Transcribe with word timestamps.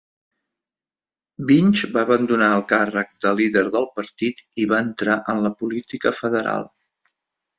Winch 1.49 1.81
va 1.97 2.01
abandonar 2.05 2.47
el 2.53 2.63
càrrec 2.71 3.11
de 3.25 3.33
líder 3.41 3.63
del 3.75 3.85
partit 3.99 4.41
i 4.63 4.65
va 4.73 4.81
entrar 4.87 5.17
en 5.35 5.43
la 5.47 5.51
política 5.63 6.17
federal. 6.23 6.69